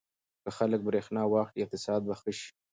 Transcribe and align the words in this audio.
که 0.43 0.49
خلک 0.57 0.79
برېښنا 0.87 1.21
واخلي 1.27 1.59
اقتصاد 1.63 2.01
به 2.07 2.13
ښه 2.21 2.31
شي. 2.39 2.49